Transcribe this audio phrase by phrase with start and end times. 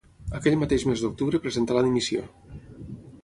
[0.37, 2.25] Aquell mateix mes d'octubre presentà la dimissió.